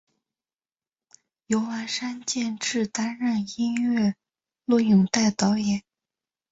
[1.45, 4.15] 由丸山健志担任音乐
[4.65, 5.83] 录影带导演。